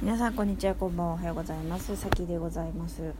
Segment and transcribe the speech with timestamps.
[0.00, 1.96] 皆さんこんにちはこんばんはおはようございます。
[1.96, 3.14] さきでございます。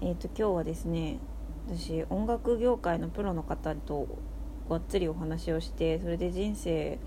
[0.00, 1.18] えっ、ー、と今日はですね
[1.66, 4.06] 私音楽業界のプロの方と
[4.70, 7.00] がっつりお話をしてそれで人生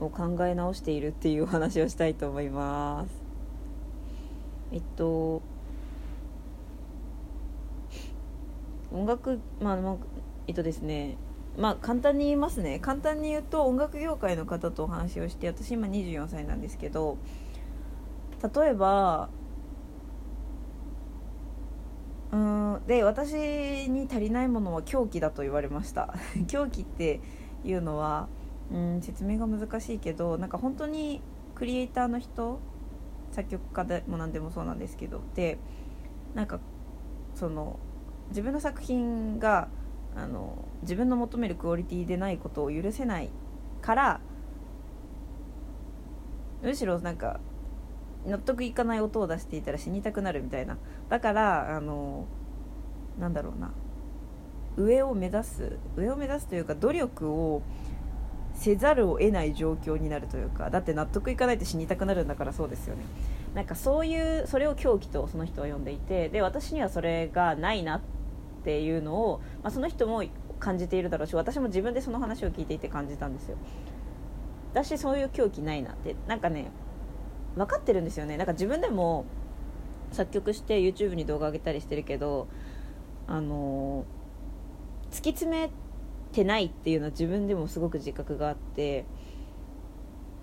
[0.00, 3.22] を考え直しているっていうお話をしたいと思います。
[4.72, 5.40] えっと
[8.92, 9.96] 音楽まあまあ
[10.48, 11.16] えっとですね
[11.56, 12.80] まあ簡単に言いますね。
[12.80, 17.16] 簡単に言うと音楽業界の方とお話をして私今24歳なんですけど
[18.42, 19.28] 例えば
[22.32, 23.34] うんで私
[23.88, 26.14] に足りないものは狂気だと言われました。
[26.48, 27.20] 狂気って
[27.64, 28.28] いうのは
[28.72, 31.20] うん説明が難しいけどなんか本当に
[31.54, 32.58] クリエイターの人
[33.30, 35.58] 作曲家でも何でもそうなんですけどで
[36.34, 36.58] なんか
[37.34, 37.78] その
[38.30, 39.68] 自分の作品が
[40.16, 43.30] あの自分の求めるクオリティでないことを許せない
[43.80, 44.20] から
[46.62, 47.40] むしろなんか
[48.26, 50.78] 納得いかない音を出していたら死にたくなるみたいな。
[51.08, 52.26] だからあの
[53.18, 53.72] なんだろうな。
[54.76, 57.62] 上を目指す上を目指すというか努力を
[58.54, 63.02] せざるを得ない状況になるというかだって納得いかないって死にたくなるんだからそうですよね。
[63.54, 68.00] なんかそういうそれを狂気とその人は呼んでいてで私にはそれがないなっ
[68.64, 70.24] ていうのを、まあ、その人も
[70.58, 73.58] 感じているだろうし私も自分でその話を聞いていて感じたんですよ。
[74.72, 76.16] 私そういう狂気ないなって。
[76.26, 76.70] なんかね
[77.56, 78.36] 分かってるんですよね。
[78.36, 79.24] なんか自分でも
[80.12, 82.46] 作曲して YouTube に動画上げたりしてるけど
[83.26, 84.04] あの
[85.10, 85.70] 突き詰め
[86.32, 89.04] てないっていうのは自分でもすごく自覚があって、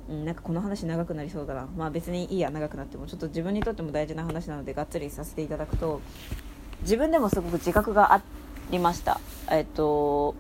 [0.08, 1.68] うん、なんかこの話長くなりそうだな。
[1.76, 3.08] まあ別にいいや長くなっても。
[3.08, 6.02] ちょっと自分にとっても大事な話なのでがっつりさせていただくと
[6.82, 8.22] 自分でもすごく自覚があ
[8.72, 9.20] りました。
[9.52, 10.36] えっと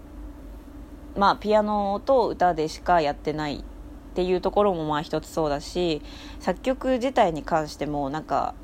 [1.15, 3.63] まあピアノと歌でしかやってない
[4.11, 6.01] っていうところもまあ一つそうだし
[6.39, 8.55] 作曲自体に関してもなんか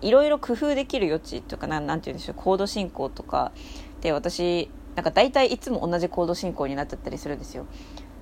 [0.00, 3.52] いろいろ工夫できる余地とかなんなんて言うんでしょうコード進行とか
[4.00, 7.66] で私なんか大体いつも同じコード進行になっちゃったりするんですよ。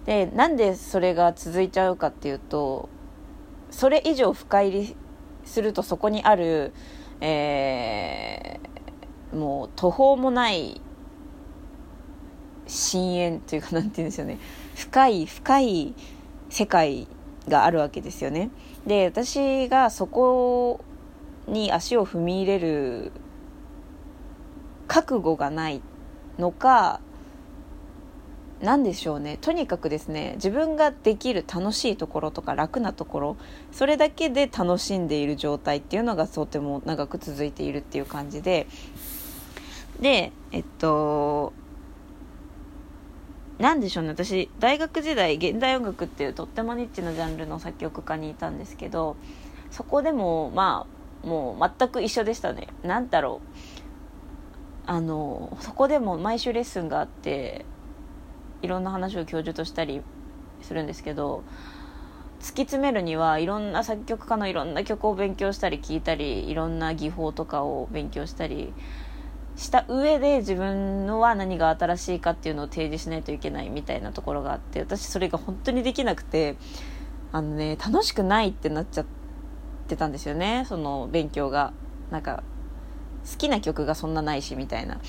[0.04, 2.88] でなんでそれが続いちゃうかっていうと
[3.70, 4.96] それ以上深入り
[5.44, 6.72] するとそこにある、
[7.20, 10.80] えー、もう途方もない
[12.66, 14.38] 深淵というかなんて言うんですよね。
[14.76, 15.94] 深い深い
[16.50, 17.06] 世界
[17.48, 18.50] があるわけですよね。
[18.86, 20.80] で私がそこ
[21.46, 23.12] に足を踏み入れる
[24.86, 25.80] 覚悟がない
[26.38, 27.00] のか
[28.60, 29.38] 何でしょうね。
[29.40, 33.36] とにかくですね自分ができる楽しいところとか楽なところ
[33.70, 38.66] それだけで楽しんでいる状態っていうのがとても長く続いているっていう感じで。
[40.00, 41.52] でえっと
[43.58, 44.10] 何でしょうね。
[44.10, 49.16] 私大学時代現代音楽っていうとってもニッチなジャンルの作曲家にいたんですけど
[49.70, 50.86] そこでもま
[51.24, 52.68] あもう全く一緒でしたね。
[52.82, 53.48] 何だろう。
[54.86, 57.66] あのそこでも毎週レッスンがあって
[58.62, 60.00] いろんな話を教授としたり
[60.62, 61.42] するんですけど
[62.40, 68.72] 突き詰めるにはいろんな作曲家のいろんな曲を勉強したり聴いたりいろんな技法とかを勉強したり
[69.58, 76.56] した上で自分のは何が新しいかっていうのを提示しないといけないみたいなところがあって私それが本当にできなくて
[77.32, 79.06] あのね楽しくないってなっちゃっ
[79.88, 80.64] てたんですよね。
[80.68, 81.72] その勉強が。
[82.10, 82.42] なんか
[83.30, 85.00] 好きな曲がそんなないしみたいな。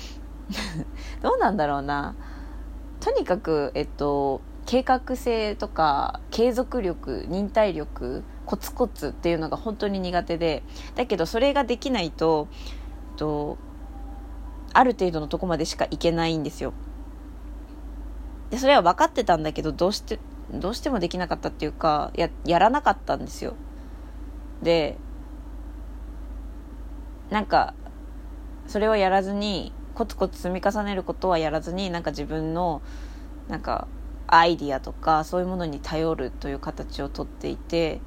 [1.22, 2.14] どうなんだろうな。
[3.00, 10.62] とにかくえっと計画性とか継続力忍耐力コツコツっていうのが本当に苦手で
[10.96, 12.48] だけどそれができないと、
[13.12, 13.58] えっと、
[14.72, 16.72] ある程度のとこまでしか行けないんですよ。
[18.50, 20.18] で、それは分かってたんだけど、どうして、
[20.52, 23.54] どうしてもできなかったっていうか、や、やらなかったんですよ。
[24.62, 24.96] で、
[27.30, 27.74] なんか、
[28.66, 32.82] それをやらずに、コツコツ積み重ねることはやらずに、なんか自分の、
[33.48, 33.86] なんか、
[34.26, 38.00] アイディアとか、そういうものに頼るという形をとっていて、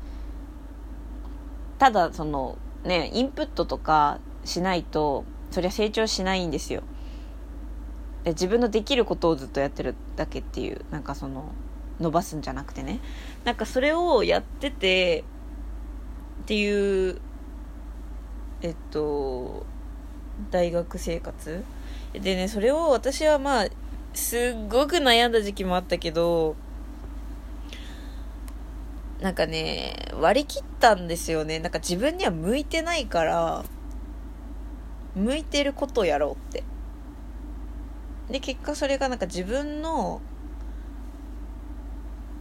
[1.79, 5.23] ただ、その、ね、インプットとかしないと、
[5.53, 6.81] そりゃ成長しないんですよ。
[8.23, 11.51] で自分のできることをずっとやってるだけっていうなんかその
[11.99, 12.99] 伸ばすんじゃなくてね。
[13.43, 15.23] なんかそれをやってて
[16.41, 17.21] っていう
[18.63, 19.67] えっと
[20.49, 21.63] 大学生活。
[22.13, 23.67] でねそれを私はまあ
[24.15, 26.55] すっごく悩んだ時期もあったけど
[29.21, 31.59] なんかね割り切ったんですよね。
[31.59, 33.63] なんか自分には向いてないから
[35.15, 36.63] 向いてることをやろうって。
[38.29, 40.21] で結果それがなんか自分の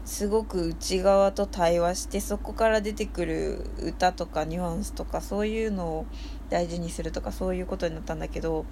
[0.04, 6.06] すごく内側と対話してそこから出てくる歌とかニュアンスとかそういうのを
[6.50, 8.66] 大事にするとかそういうことになったんだけど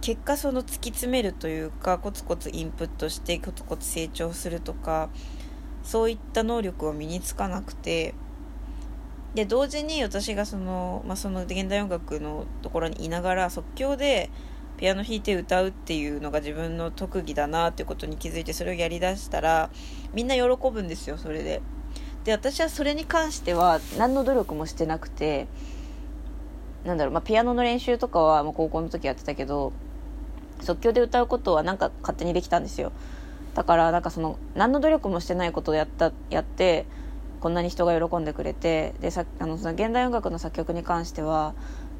[0.00, 5.10] 結果その突き詰めるというかコツコツインプットしてコツコツ成長するとか
[5.82, 8.14] そういった能力は身につかなくて
[9.38, 14.30] で同時に私がその,、まあ、その現代音楽のところにいながら即興で
[14.78, 19.70] ピアノ弾いて歌うっていうのが自分の特技だなっていうことに気づいてそれをやりだしたら
[20.12, 21.62] みんな喜ぶんですよそれで。
[22.24, 25.46] で私はそれに関しては何の努力もしてなくて
[26.84, 29.72] なんだろう、まあ、ピアノの練習とかはもう高校の時やってたけど
[30.62, 32.90] 即興で歌うことはなんか勝手にできたんですよ
[33.54, 36.86] だからなんかその何の努力もしてないことをやったやって
[37.40, 41.54] こんなに人が喜んでくれてでさあのその現代音楽の作曲に関しては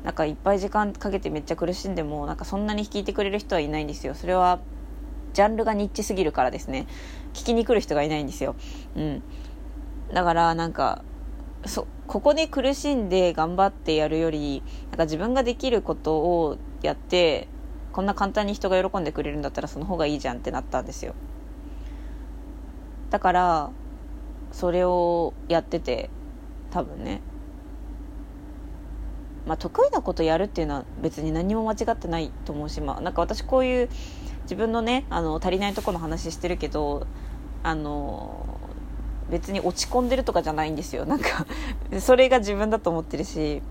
[0.05, 4.15] なんかいっぱい時間かけてめっちゃ苦しんでもなんかそんなに弾いてくれる人はいないんですよ。
[4.15, 4.61] それは
[5.33, 6.87] ジャンルがニッチすぎるからですね。
[7.35, 8.55] 聞きに来る人がいないんですよ。
[8.97, 9.23] うん。
[10.13, 11.03] だからなんか
[11.67, 17.49] そここで苦しんで頑張ってやるよりなんか自分ができることをやって
[17.93, 21.15] こんな簡単に人が喜んでくれるんだったらその方がいいじゃんってなったんですよ。
[23.11, 23.71] だから
[24.53, 26.11] それをやってて
[26.71, 27.21] 多分ね。
[29.47, 33.89] まあ得意なことやるっていうのは別に何も間違ってないと思うしまあなんか私こういう
[34.43, 37.07] 自分のねあの足りないとこの話してるけど
[37.63, 38.59] あの
[39.31, 41.05] 別に落ち込んでるとかじゃないんですよ。
[41.05, 41.47] なんか
[42.01, 43.63] それが自分だと思ってるし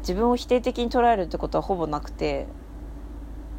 [0.00, 2.46] 自分を否定的に捉えるってことはほぼなくて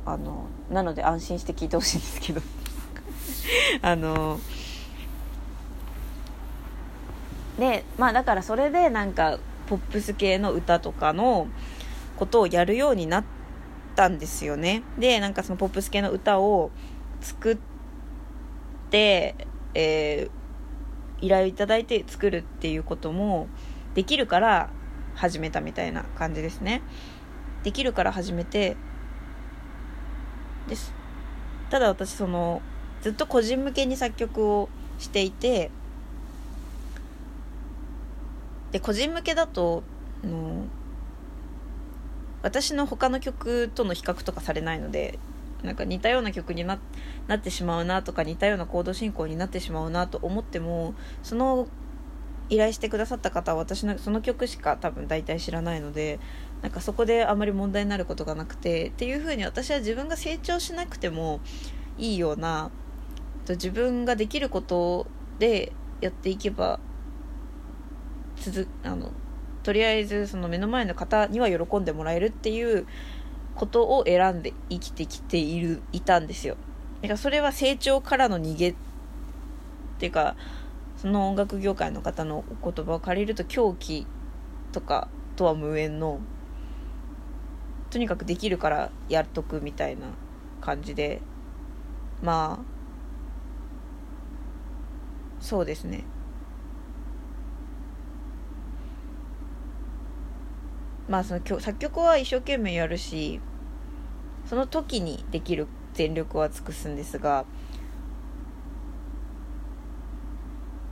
[0.06, 2.42] あのなので安心して聞いてほしいんですけど。
[3.82, 4.40] あの
[7.58, 11.48] でまあだからそれでなんかポップス系の歌とかの
[12.16, 13.24] ことをやるようになっ
[13.96, 14.84] たんですよね。
[14.98, 16.72] でなんかそのポップス系の歌を
[17.22, 17.58] 作っ
[18.90, 19.36] て
[19.80, 23.48] えー、依頼をいただいて作るっていうことも
[23.94, 24.72] できるから
[25.14, 26.82] 始めたみたいな感じですね。
[27.64, 28.76] できるから始めて
[30.68, 30.94] です。
[31.70, 32.64] ただ私その
[33.02, 35.70] ずっと個人向けに作曲をしていて
[38.72, 39.84] で個人向けだと
[40.24, 40.66] の
[42.44, 45.20] 私の他の曲との比較とかされないので
[45.64, 46.80] なんか似たような曲にな
[47.28, 50.94] なってしまうなとか似たようなコード進行になってしまうなと思っても
[51.24, 51.68] その
[52.50, 56.20] 依頼してくださった方は私のその曲しか多分大体知らないので
[56.62, 61.42] なんかそこであまり問題になることがなくてっていうふうに私は自分が成長しなくても
[61.98, 62.72] いいような
[63.50, 65.08] 自分ができること
[65.40, 66.80] でやっていけば
[68.52, 69.12] 続あの
[69.64, 72.88] とりあえずその目の前の方には喜んでもらえるっていう
[73.56, 76.56] ことを選んで生きてきているいたんですよ。
[77.02, 78.76] だからそれは成長からの逃げっ
[80.00, 80.36] ていうか
[80.96, 84.08] その音楽業界の方のお言葉を借りると狂気
[84.72, 86.20] とかとは無縁の
[87.90, 90.08] とにかくできるからやっとくみたいな
[90.62, 91.22] 感じで。
[92.22, 92.78] まあ
[95.40, 96.04] そうですね。
[101.08, 103.40] まあその作曲は一生懸命やるし
[104.46, 107.46] その時にできる全力は尽くすんですが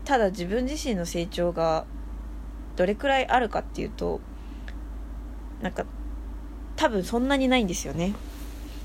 [0.03, 1.85] ただ自分自身の成長が
[2.75, 4.19] どれくらいあるかっていうと
[5.61, 5.85] なんか
[6.75, 8.13] 多分そんなにないんですよね。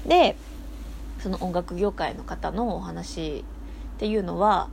[0.07, 0.37] で
[1.19, 3.45] その音楽業界の方のお話
[3.97, 4.71] っていうのは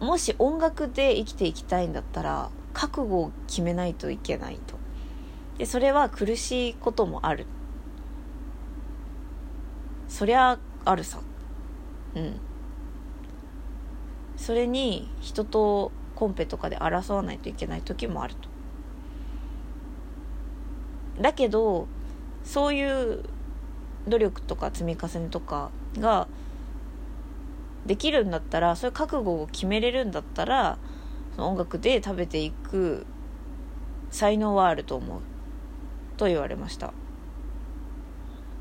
[0.00, 4.73] もし音楽で生きていきたいんだったら覚悟を決めないといけないと。
[5.58, 7.46] でそれは苦しいこともある。
[10.08, 11.20] そりゃあるさ。
[12.14, 12.40] うん。
[14.36, 18.48] それに人とコンペとかで争わないといけない時もあると。
[21.20, 21.86] だけど
[22.42, 23.24] そういう
[24.08, 26.26] 努力とか積み重ねとかが
[27.86, 30.78] できるんだったらそういう覚悟を決めれるんだったら
[31.36, 33.06] その音楽で食べていく
[34.10, 35.20] 才能はあると思う。
[36.16, 36.92] と言われました。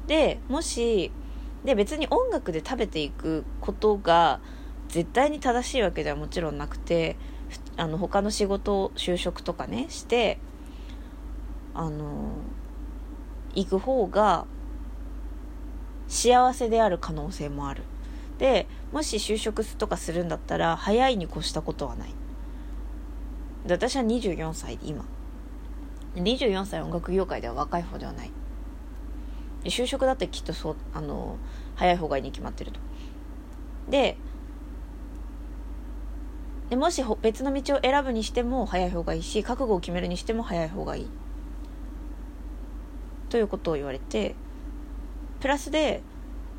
[0.07, 1.11] でもし
[1.63, 4.41] で別に音楽で食べていくことが
[4.89, 7.15] 絶対に正しいわけではもちろんなくて
[7.77, 10.39] あの他の仕事を就職とかねして
[11.73, 12.33] あの
[13.55, 14.45] 行く方が
[16.07, 17.83] 幸せである可能性もある。
[18.37, 22.13] でもし就職とかするんだったら早いに越したことはない。
[23.69, 25.05] 私は24歳で今。
[26.15, 28.31] 24歳音楽業界では若い方ではない。
[29.65, 31.37] 就職だってきっとそうあの
[31.75, 32.79] 早い方がいいに決まってると。
[33.89, 34.17] で
[36.69, 41.09] でもし別の道を選ぶにしても早い方がいいし覚悟を決めるにしても早い方がいい。
[43.29, 44.35] ということを言われて
[45.39, 46.01] プラスで、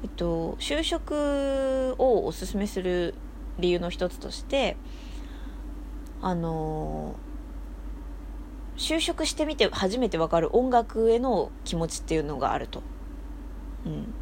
[0.02, 3.14] えっと、就職をおすすめする
[3.58, 4.76] 理由の一つとして
[6.20, 7.14] あの
[8.76, 12.82] 就職してみて初めて分かる音楽への気持ちっていうのがあると、
[13.86, 14.14] うん、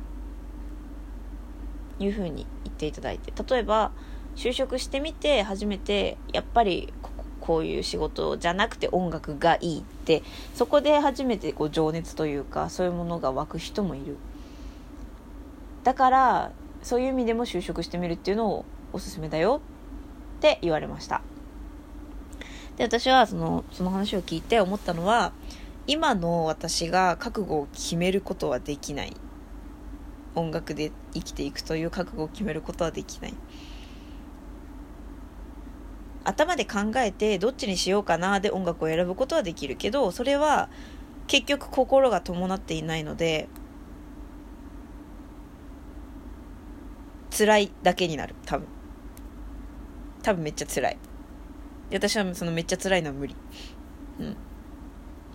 [2.05, 3.33] いうふうに言っていただいて。
[3.43, 3.93] 例えば
[4.37, 6.93] 就職してみて初めてやっぱり
[7.41, 10.23] こういう仕事じゃなくて音楽がいいって
[10.55, 14.17] そこで初めてこう情熱というかそういうものが湧く人もいる。
[15.85, 19.61] だからそういう意味でも就職してみるっていうのをおすすめだよ
[20.39, 21.23] って言われました。
[22.77, 25.33] で私はそのその話を聞いて思ったのは
[25.87, 29.15] 今の私が覚悟を決めることはできない。
[30.35, 33.35] 音楽で生きていくという覚悟を決めることはできない。
[36.25, 40.69] 頭で考えてどっちにしようかなで音楽を選ぶことはできるけどそれは
[41.27, 43.49] 結局心が伴っていないので
[47.37, 48.35] 辛いだけになる。
[48.47, 48.69] 多分。
[50.23, 50.99] 多分めっちゃ辛い。
[51.93, 53.37] 私はそのめっちゃ辛いのは無理。
[54.21, 54.37] うん。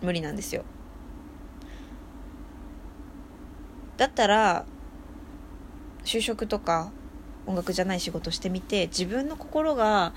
[0.02, 0.64] 無理なんですよ。
[3.96, 4.64] だったら
[6.04, 6.92] 就職とか
[7.46, 10.14] 音楽じゃない仕事してみて自分の心が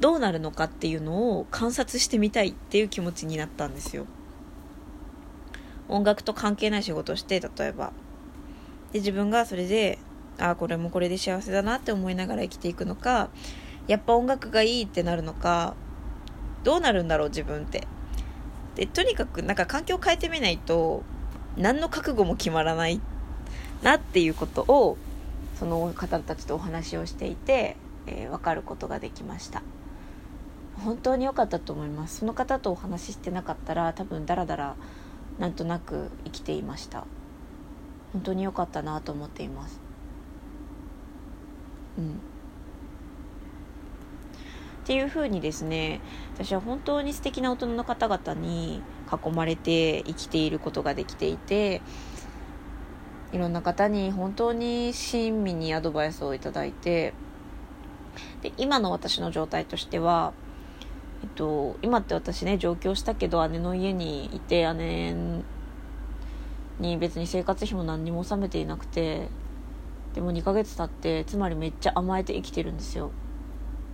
[0.00, 4.06] どうなるのかっていうのを観察してみたいっていう気持ちになったんですよ。
[5.88, 7.92] 音楽と関係ない仕事をして例えば。
[8.92, 9.98] で自分がそれで
[10.38, 13.30] ああこれもこれで幸せだなって思いながら生きていくのか
[13.86, 15.74] やっぱ音楽がいいってなるのか
[16.64, 17.86] どうなるんだろう自分って。
[18.74, 21.02] でとにかくなんか環境を変えてみないと
[21.56, 23.00] 何の覚悟も決まらない
[23.82, 24.98] なっていうことを
[25.58, 27.76] その方たちとお話をしていて、
[28.06, 29.62] えー、分かることができました。
[30.84, 32.18] 本当に良かったと思います。
[32.18, 34.76] その方とお話ししてなかったら多分ダラダラ
[35.38, 37.06] なんとなく生きていました。
[38.12, 39.80] 本当に良かったなと思っています。
[41.98, 42.20] うん。
[44.86, 46.00] っていうふうにですね
[46.36, 48.80] 私は本当に素敵な大人の方々に
[49.12, 51.82] 囲まれて生きていることができていて
[53.32, 57.14] いろんな方に本当に親身にアドバイスをいただいて
[58.42, 60.32] で今の私の状態としては、
[61.24, 65.16] えっと、今って私ね上京したけど姉の家にいて姉
[66.78, 69.26] に別に生活費も何にも納めていなくて
[70.14, 73.10] でも2ヶ月経ってつまりめっちゃ甘えて生きてるんですよ。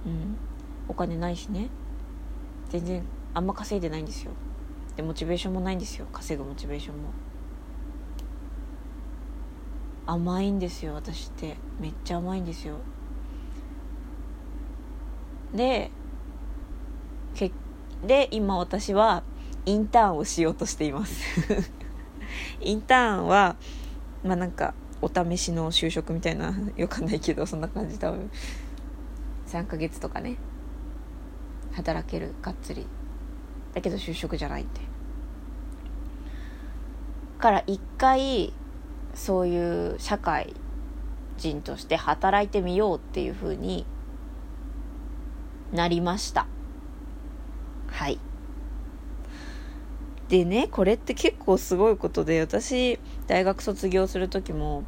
[0.05, 0.52] うん。
[0.89, 1.69] お金ないしね。
[2.69, 3.03] 全然
[3.35, 4.33] あんま稼いでないんですよ。
[4.97, 6.07] でモチベーションもないんですよ。
[6.13, 7.11] 稼ぐモチベーションも。
[10.07, 11.57] 甘いんですよ私って。
[11.81, 12.77] めっちゃ甘いんですよ。
[15.55, 15.91] で
[17.35, 17.53] け
[18.07, 19.23] で今私は
[19.65, 21.71] インターンをしようとしています。
[22.61, 23.57] インターンは
[24.25, 28.31] まあなんかお試しの就職みたいなよかないけどそんな感じ多分。
[29.47, 30.37] 3ヶ月とかね。
[31.73, 32.87] 働けるがっつり。
[33.75, 34.81] だけど就職じゃないって。
[37.39, 38.53] から一回
[39.15, 40.55] そういう社会
[41.39, 43.85] 人として働いてみようっていうふうに
[45.73, 46.47] なりました。
[47.89, 48.19] はい。
[50.29, 54.85] でねこれって結構すごいことで私大学卒業する時も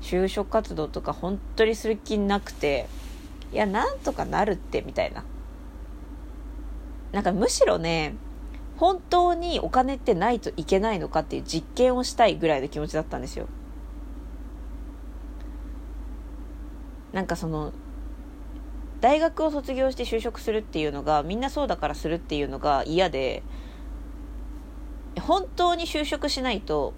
[0.00, 2.86] 就職活動とか本当にする気なくて
[3.52, 5.24] いやなんとかなるってみたいな。
[7.12, 8.14] なんかむしろね
[8.76, 13.46] 本当にお金ってないといけないのかっていう実験をしたいぐらいの気持ちだったんですよ。
[17.12, 17.72] なんかその
[19.00, 23.42] 大学を卒業して就職するっていうのがみんなそうだからするっていうのが嫌で
[25.20, 26.92] 本当に就職しないと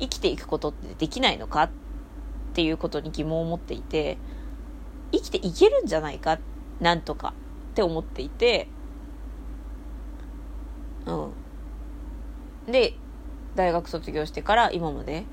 [0.00, 1.70] 生きていくことってできないのかっ
[2.54, 4.18] ていうことに疑問を持っていて
[5.12, 6.38] 生きていけるんじゃないか
[6.80, 7.34] なんとか
[7.72, 8.68] って思っていて
[11.06, 12.72] うん。
[12.72, 12.94] で
[13.54, 15.24] 大学卒業してから今まで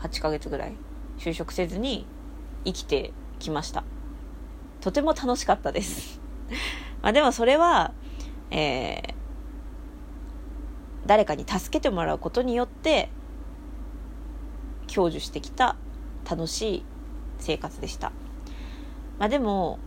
[0.00, 0.74] 8ヶ月ぐらい
[1.18, 2.06] 就職せずに
[2.64, 3.84] 生きてきました。
[4.80, 6.20] とても楽しかったです。
[7.02, 7.92] まあでもそれは
[8.50, 9.14] えー、
[11.06, 13.08] 誰かに助けてもらうことによって
[14.88, 15.76] 享受してきた
[16.28, 16.84] 楽しい
[17.38, 18.12] 生活でした。
[19.18, 19.78] まあでも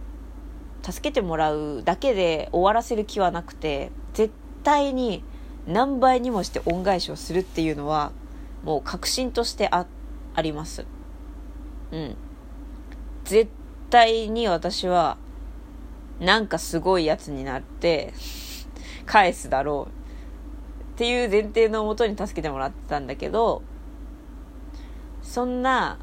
[0.82, 3.92] 助けてもらうだけで終わらせる気はなくて
[4.63, 5.24] 対に
[5.67, 8.12] 何倍にもして恩返しをするっていうのは
[8.63, 9.86] もう確信としてあ
[10.36, 10.86] あります。
[11.91, 12.15] うん。
[13.25, 13.50] 絶
[13.89, 15.17] 対に私は
[16.20, 18.13] なんかすごいやつになって
[19.05, 23.63] 返すだろうっていう前提のもとに助けてもらってたんだけど
[25.22, 25.98] そんな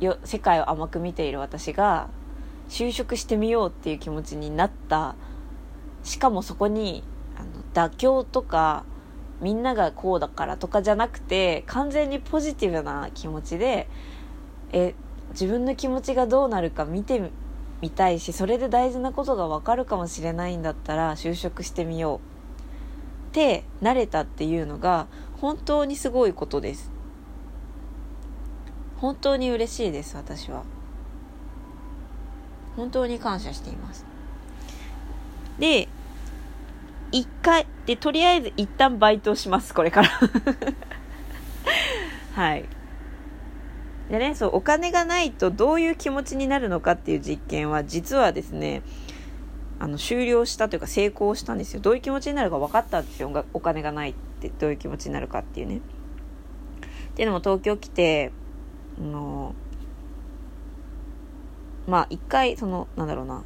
[0.00, 2.08] よ世界を甘く見ている私が
[2.68, 5.14] 就職してみようっていう気持ちになった。
[6.02, 7.02] しかもそこに
[7.74, 8.84] 妥協とか
[9.40, 13.88] みんながこうだからとかじゃなくて完全にポジティブな気持ちで
[14.72, 14.94] え
[15.30, 17.30] 自分の気持ちがどうなるか見て
[17.80, 22.18] みたいしそれで大事なことが分かるかもしれないんだったら就職してみよう
[23.28, 25.06] って慣れたっていうのが
[25.40, 26.90] 本当にすごいことです。
[28.96, 30.64] 本当に嬉しいです私は。
[32.74, 34.04] 本当に感謝しています。
[35.58, 35.88] で
[37.12, 40.08] 一回でとりあえず一旦バイトしますこれから。
[42.34, 42.64] はい。
[44.10, 48.82] でねそうお金がないとどういう気持ちになるのかっていう実験は実はですね
[49.78, 51.80] あの終了したというか成功したんですよ。
[51.80, 53.44] どういう気持ちになるか分かったんですよ。
[53.52, 55.76] お金がないってどういう気持ちになるかっていうね。
[55.76, 55.80] っ
[57.14, 58.32] ていうのも東京来て
[58.98, 59.54] あの
[61.86, 63.44] まあ一回そのなんだろうな。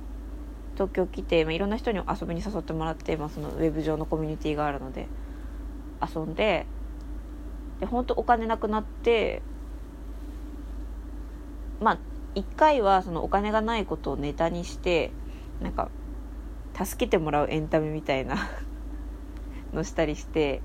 [0.74, 5.06] 東京来て、まあ、いろんな人に遊びに誘ってもらって、まあ、そのウェブ上のコミュニティがあるので
[6.02, 6.66] 遊んで
[7.80, 9.42] で本当お金なくなって
[11.80, 11.98] まあ
[12.34, 15.10] 一回はそのお金がないことをネタにして
[15.60, 15.90] なんか
[16.74, 18.36] 助けてもらうエンタメみたいな
[19.74, 20.62] のしたりして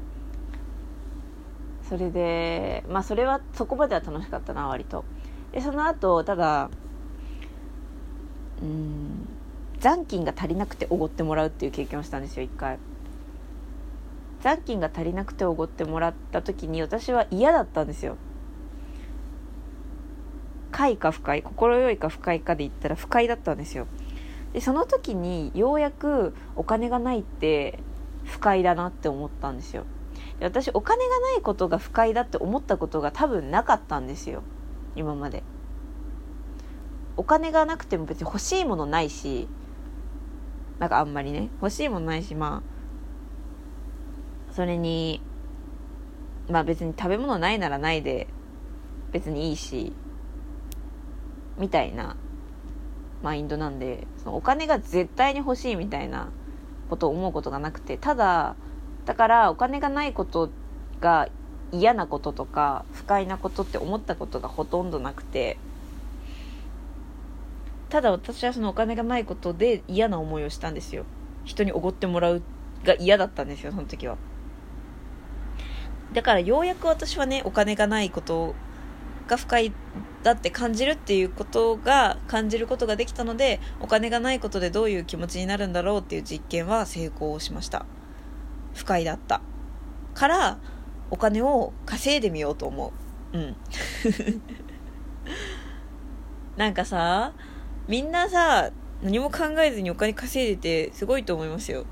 [1.83, 5.03] それでまあそれはそこまでは楽しかったな割と。
[5.51, 6.69] でその後ただ
[8.61, 9.06] うん
[9.79, 12.79] 残金が足りなくておごってもらうっていう経験をしたんですよ一回。
[14.41, 18.17] 残金が足りなくておごってもらった時に私は嫌だったんですよ。
[20.71, 23.87] 快か不快快いか不快かで言ったら不快だったんですよ。
[24.53, 27.79] でその時にようやくお金がないって
[28.25, 29.85] 不快だなって思ったんですよ。
[30.39, 34.43] で私お金がないことが不快だって思ったことが多分なかったんですよ。
[34.95, 35.43] 今まで。
[37.15, 39.47] お金がなくても別に欲しいものないし
[40.79, 41.49] なんかあんまりね。
[41.61, 42.63] 欲しいものないしま
[44.51, 45.21] あそれに
[46.49, 48.27] まあ別に食べ物ないならないで
[49.11, 49.93] 別にいいし
[51.57, 52.15] みたいな
[53.23, 56.29] マインドなんでそのお金が絶対に欲しいみたいな
[56.89, 58.55] ことを思うことがなくてただ
[59.05, 60.49] だからお金がないこと
[61.01, 61.29] が
[61.71, 65.57] 嫌なこととか不快なことって思ったことがほとんどなくて
[67.89, 71.05] ただ私はそのお金がないことで嫌な思いをしたんですよ。
[71.45, 72.41] 人におごってもらう
[72.83, 74.17] が嫌だったんですよその時は。
[76.13, 78.55] だからようやく私はねお金がないこと
[79.27, 79.71] が不快
[80.23, 87.85] だって感じるっていうことが感じることができたのでお金がないことでどういう気持ちになるんだろうっていう実験は成功しました。
[88.73, 89.41] 不快だった。
[90.13, 90.59] から
[91.09, 92.93] お金を稼いでみようと思
[93.33, 93.37] う。
[93.37, 93.55] うん。
[96.57, 97.33] なんかさ
[97.87, 98.71] みんなさ
[99.01, 101.85] 何も考えずにお金稼いでてすごいと思いますよ。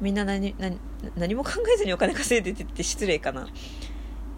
[0.00, 0.78] みんな何何
[1.16, 3.48] 何も考えずにお金稼いでてって失礼かな。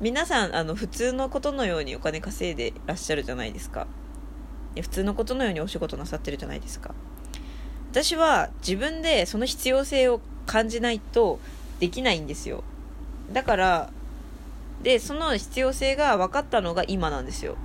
[0.01, 3.87] 皆さんあの普通のことのようにお金稼いでらっしゃるじゃないですか。
[4.81, 6.95] 普通のことのようにお仕事なさってるじゃないですか。
[7.90, 11.40] 私は自分でその必要性を感じないと
[11.81, 12.62] できないんですよ。
[13.33, 13.90] だから
[14.83, 17.57] でその必要性が分かったのが今なんですよ。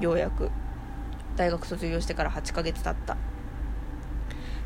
[0.00, 0.50] ようやく。
[1.36, 3.16] 大学卒業してから8ヶ月経った。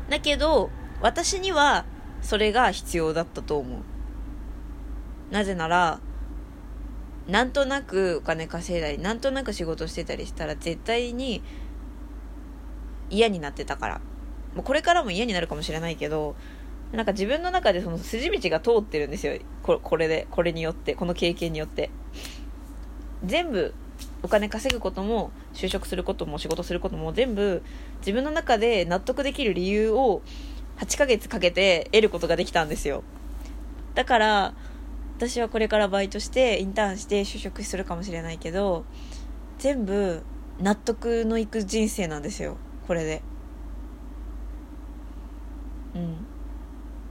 [0.09, 0.69] だけど
[1.01, 1.85] 私には
[2.21, 3.81] それが必要だったと思う。
[5.31, 5.99] なぜなら
[7.27, 11.43] なんとなくお金稼いだりなんとなく仕事してたりしたら絶対に
[13.09, 14.01] 嫌になってたから。
[14.55, 16.35] もうこれからも嫌になるかもしれないけど
[16.91, 19.37] なんか自分の中でその筋道が通ってるんですよ。
[19.61, 21.91] ここれでこれによってこの経験によって。
[23.23, 23.73] 全部
[24.21, 27.63] お金稼ぐことも就職することも仕事することも全部
[27.99, 30.21] 自分の中で納得できる理由を
[30.79, 33.03] 8ヶ月かけて得ることができたんですよ。
[33.95, 34.53] だから
[35.17, 38.85] 私はこれからバイトしてインターンして就職するかもしれないけど
[39.57, 40.23] 全部
[40.59, 42.57] 納得のいく人生なんですよ。
[42.87, 43.21] これで。
[45.95, 46.25] うん。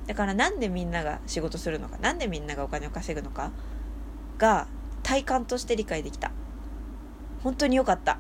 [0.07, 3.51] だからなんでみんなが仕事するのかなんでみんながお金を稼ぐのか
[4.39, 4.67] が
[5.03, 6.33] 体感として理解できた。
[7.43, 8.19] 本当に良かった。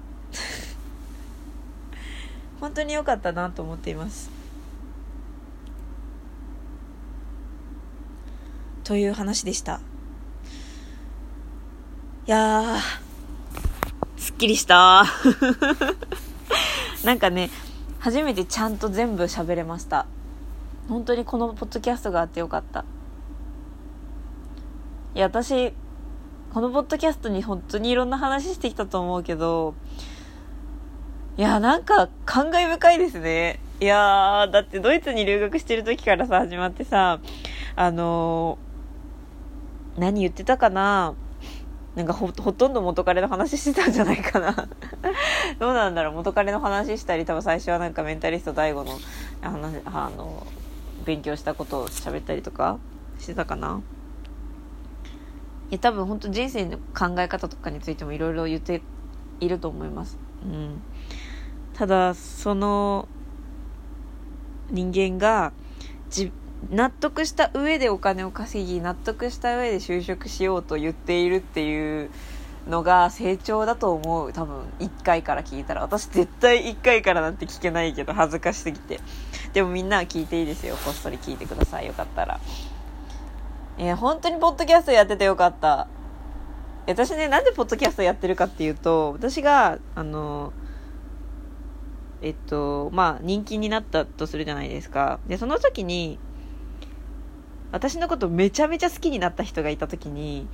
[2.60, 4.30] 本当に良かったなと思っています。
[8.84, 9.80] という話でした。
[12.26, 12.76] いや
[14.16, 15.04] 疲きりした。
[17.04, 17.50] なんかね
[17.98, 20.06] 初めてちゃんと全部喋れました。
[20.88, 22.84] 本当にこのポッドキャストがあってよかった。
[25.14, 25.74] いや私
[26.52, 29.74] このポッドキャストに本当にいろんな話してきたと思うけど
[31.36, 33.60] いやなんか感慨深いですね。
[33.80, 37.20] いやーだってドイツに留学してる時からさ始まってさ
[37.76, 41.14] あのー、何言ってたかな。
[41.94, 44.68] なんかほとんど元彼の話してたんじゃないかな。
[45.60, 46.14] どうなんだろう。
[46.14, 48.98] 元彼の話したり多分最初はなんかメンタリスト大悟の
[49.40, 50.44] 話あの
[51.04, 52.78] 勉強したことを喋ったりとか
[53.20, 53.80] してたかな。
[55.70, 58.82] いや多分本当人生の考え方とかについてもいろいろ言って
[59.40, 60.18] いると思います。
[60.42, 60.82] うん。
[61.74, 63.06] ただその
[64.70, 65.52] 人間が
[66.10, 66.32] じ
[66.70, 72.10] 納得した上でお金を稼ぎ納得した上で就職しようと言っているっていう
[72.68, 74.32] のが成長だと思う。
[74.32, 75.82] 多分1回から聞いたら。
[75.82, 79.00] 私絶対1回からなんて聞けないけど恥ずかしすぎて。
[79.52, 80.76] でもみんなは聞いていいですよ。
[80.84, 81.86] こっそり聞いてください。
[81.86, 82.40] よかったら。
[83.78, 85.86] えー、本当にポッドキャストやっててよかった。
[86.86, 90.54] 私ねなんでポッドキャストやってるかっていうと私があの
[92.22, 95.20] えっとまあ人気になったとするじゃないですか。
[95.28, 96.18] でその時に
[97.72, 100.48] 私のことめちゃめちゃ好きになった人がいた時に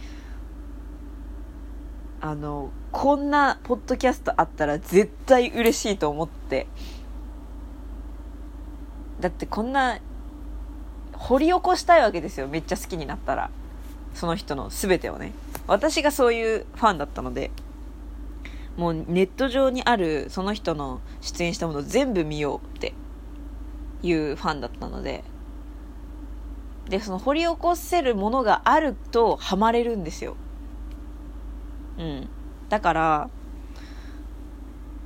[2.20, 6.66] あのこんなポッドキャストあったら絶対嬉しいと思って。
[9.20, 10.00] だってこんな
[11.16, 12.48] 掘り起こしたいわけですよ。
[12.48, 13.50] めっちゃ好きになったら。
[14.14, 15.32] その人の全てをね。
[15.66, 17.50] 私がそういうファンだったので。
[18.76, 22.92] もうネット上にあるその人の出演したもの全部見ようって。
[24.02, 25.24] いうファンだったので。
[26.88, 30.36] でその掘り起こせるものがあるとハマれるんですよ。
[31.98, 32.28] うん。
[32.68, 33.30] だから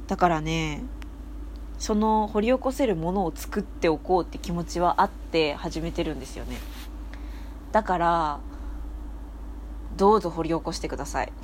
[0.06, 0.82] だからね
[1.78, 6.56] その掘り起こせるものを作っておこうって気持ちはあって始めてるんですよね。
[7.72, 8.40] だから
[9.96, 11.32] どうぞ掘り起こしてください。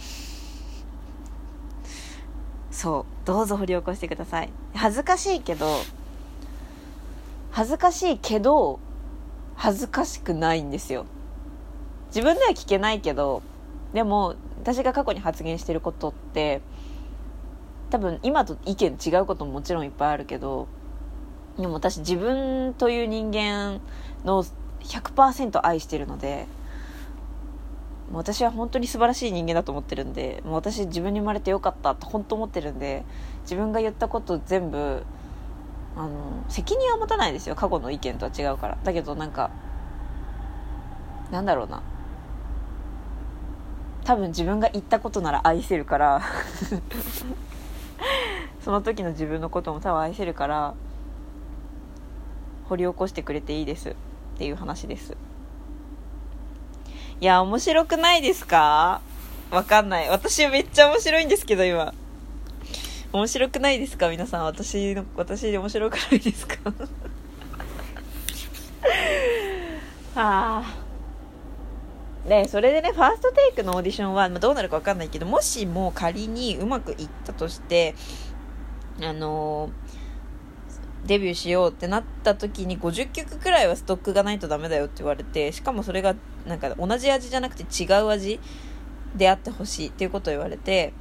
[2.71, 4.51] そうどうぞ掘り起こしてください。
[4.75, 5.67] 恥ずかしいけど
[7.53, 8.81] 恥ずかしいけど
[9.55, 11.07] 恥ずかしくないんですよ。
[12.09, 13.43] 自分では聞けないけど
[13.93, 16.61] でも私が過去に発言してることって
[17.95, 20.67] 多分今と意見違うことももちろんいっぱいあるけど
[21.57, 23.81] でも私自分という人間
[24.25, 24.43] の
[24.81, 26.49] 100%愛してるので
[28.13, 33.05] 私は本当に素晴らしい人間だと思ってるんでもう私自分に生まれてよかったって本当思ってるんで
[33.43, 35.05] 自分が言ったこと全部
[35.95, 37.55] あの責任は持たないですよ。
[37.55, 38.79] 過去の意見とは違うから。
[38.83, 39.53] だけどなんか
[41.31, 41.81] なんだろうな。
[44.03, 46.23] 多分自分が言ったことなら愛せるから。
[48.65, 50.75] その時の自分のことも多分愛せるから
[52.69, 53.95] 掘り起こしてくれていいですっ
[54.39, 55.17] ていう話です。
[57.21, 59.03] いや面白くないですか？
[59.51, 60.09] わかんない。
[60.09, 61.93] 私めっちゃ面白いんですけど今。
[63.13, 64.09] 面白くないですか？
[64.09, 64.45] 皆さん。
[64.45, 66.57] 私の私面白くないですか？
[70.15, 70.75] は あ
[72.29, 77.95] でそれでねファーストテイクのオーディションは、まあ、どうなるか分かんないけどもしも仮にうまくいったとして
[79.03, 79.71] あの、
[81.07, 86.15] デビューしようってなった時に50曲くらいはストックがないとダメだよって言われてしかもそれが
[86.47, 88.41] なんか同じ味じゃなくて違う味
[89.15, 90.95] であってほしいっていうことを言われて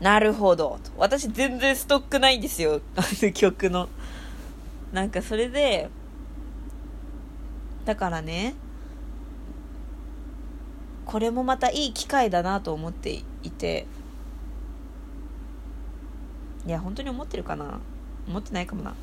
[0.00, 0.78] なるほど。
[0.96, 2.80] 私全然ストックないんですよ。
[2.96, 3.88] あ の曲の。
[4.92, 5.90] なんかそれで、
[7.84, 8.54] だからね、
[11.04, 13.86] これもまたいい機会だなと思っていて、
[16.66, 17.80] いや、本当に思ってるかな？
[18.28, 18.94] 思ってないかもな。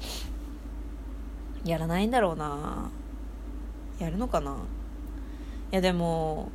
[1.66, 2.90] やらないんだろうな。
[4.00, 4.58] やるのかな？
[5.72, 6.50] いやでも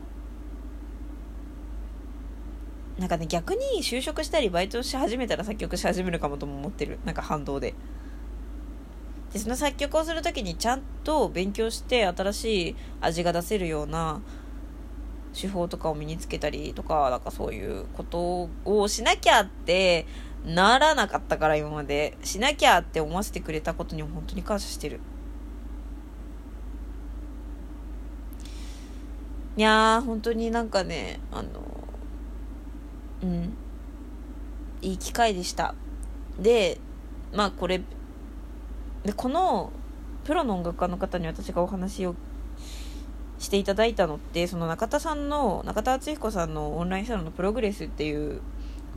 [2.99, 6.99] なんかね逆に就職したりバイトし始めたら作曲し始めるかもとも思ってる。
[7.05, 7.75] なんか反動で。
[9.33, 14.21] でその作曲をする時にちゃんと勉強して新しい味が出せるような
[15.35, 20.07] 手法とかを身につけたりとかなんかそういうことをしなきゃって
[20.45, 22.17] ならなかったから今まで。
[22.23, 25.01] しなきゃって思わせてくれたことに本当に感謝してる。
[29.57, 31.49] いやー本当になんかねあの
[33.23, 33.57] うん。
[34.81, 35.75] いい機会でした。
[36.39, 36.79] で
[37.33, 37.83] まあこれ
[39.05, 39.73] でこの
[40.25, 42.15] プロの音楽家の方に私がお話を
[43.39, 48.41] していただいたのってその中田さんの中田敦彦さんのオンラインサロンのプログレスっていう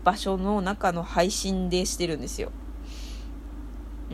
[0.06, 2.52] 場所の中の配信でしてるんですよ。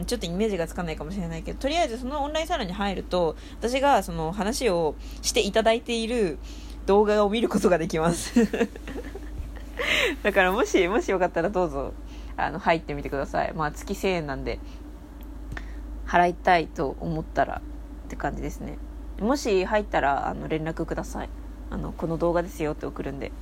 [0.08, 6.40] ちょっとイメージがつかないかもしれないけどとりあえずそのオンラインサロンに入ると私がその話をしていただいている
[6.86, 8.34] 動画を見ることができます。
[10.24, 11.94] だからもしもしよかったらどうぞ
[12.38, 13.54] あの入ってみてください。
[13.54, 14.60] まあ月1000円なんで
[16.08, 17.62] 払いたいと思ったら
[18.06, 18.78] って感じですね。
[19.20, 21.30] もし入ったらあの連絡ください。
[21.70, 23.34] あのこの動画ですよって送るんで。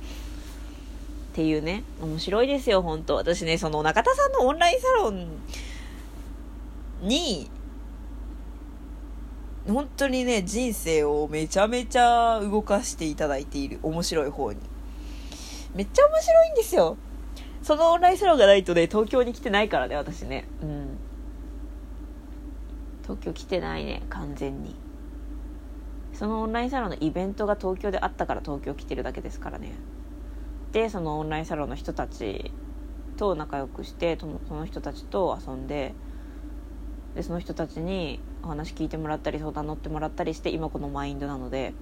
[1.30, 1.84] っていうね。
[2.02, 3.14] 面白いですよ本当。
[3.14, 5.28] 私ねその中田さんのオンラインサロン
[7.02, 7.48] に
[9.68, 14.58] 本当にね人生をめちゃめちゃ動かしていただいている面白い方に。
[15.72, 16.96] めっちゃ面白いんですよ。
[17.62, 20.48] そのオンラインサロンがないとね東京に来てないからね私ね。
[20.62, 20.98] うん。
[23.02, 24.74] 東京来てないね完全に。
[26.12, 29.72] そのオンラインサロンのイベントが東京であったから東京来てるだけですからね。
[30.72, 32.52] でそのオンラインサロンの人たち
[33.16, 35.94] と仲良くしてその人たちと遊んで
[37.14, 41.74] でその人たちにお話聞いてもらったり相談乗ってもらったりして今このマインドなので。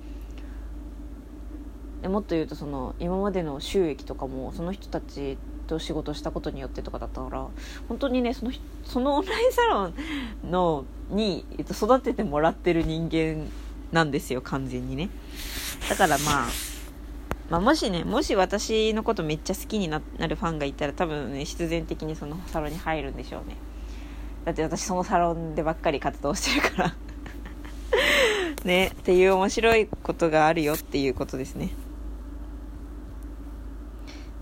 [2.03, 7.49] でもっと言うとその今までの収益とかもその人たちと仕事したことによってとかだったから
[7.89, 8.53] 本当にねその
[8.85, 9.95] そのオンラインサロン
[10.49, 13.47] のに、えっと、育ててもらってる人間
[13.91, 15.11] なんですよ完全にね。
[15.89, 16.49] だからまあ
[17.51, 23.57] まあ、もしねもし私のことめっちゃ好きになるファンがいたら多分ね必然的にそのサロンに入るんでしょうね
[24.45, 26.95] だって私そのサロンでばっかり活動してるから
[28.65, 31.71] ねっていう面白いことがあるよっていうことですね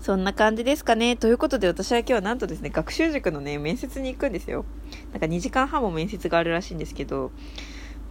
[0.07, 1.17] そんな感じですかね。
[1.17, 4.63] ということで私は今日はなんとですね、学習塾のね、面接に行くんですよ。
[5.11, 7.33] なんか2時間半も面接があるらしいんですけど、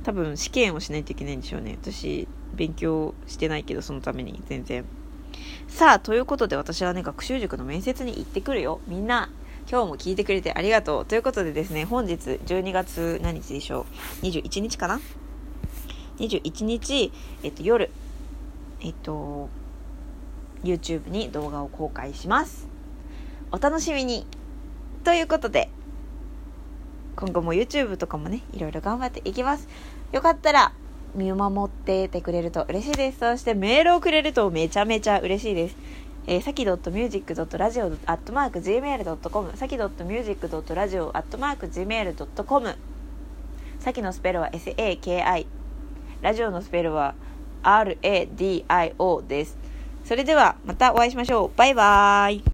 [0.05, 1.77] 多分試験をしないといけないんでしょうね。
[1.81, 4.85] 私、勉強してないけど、そのために全然。
[5.69, 8.81] さあ、ということで私はね、学習塾の面接に行ってくるよ。
[8.87, 9.31] みんな、
[9.71, 11.07] 今日も聞いてくれてありがとう。
[11.07, 13.87] ということでですね、本日12月何日でしょ
[14.23, 15.01] う ?21 日かな
[16.19, 17.91] ?21 日、えっと、夜、
[18.81, 19.49] えっと、
[20.63, 22.69] YouTube に動画を公開します
[23.53, 24.27] お楽しみに
[25.05, 25.71] ということで
[27.17, 29.69] 今後も YouTube とかもねいろいろ頑張っていきます。
[30.13, 30.73] よかったら
[31.15, 33.19] 見守っててくれると嬉しいです。
[33.19, 35.77] そしてメールをくれるとめちゃめちゃ嬉しいです。
[36.27, 42.77] えー、さき .music.radio.gmail.com さき .music.radio.gmail.com
[43.79, 45.47] さきのスペルは SAKI
[46.23, 47.15] ラジオのスペルは
[47.63, 49.57] RADIO です。
[50.05, 51.51] それではまたお会いしましょう。
[51.57, 52.45] バイバーイ。